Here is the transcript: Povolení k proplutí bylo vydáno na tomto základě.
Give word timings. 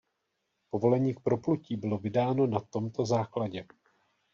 Povolení 0.69 1.13
k 1.13 1.19
proplutí 1.19 1.77
bylo 1.77 1.97
vydáno 1.97 2.47
na 2.47 2.59
tomto 2.59 3.05
základě. 3.05 3.65